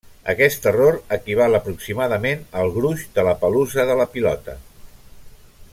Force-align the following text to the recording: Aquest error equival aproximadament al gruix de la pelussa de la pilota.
Aquest 0.31 0.63
error 0.69 0.95
equival 1.17 1.57
aproximadament 1.59 2.41
al 2.63 2.73
gruix 2.79 3.05
de 3.19 3.29
la 3.31 3.35
pelussa 3.45 3.87
de 3.91 3.99
la 4.01 4.09
pilota. 4.15 4.57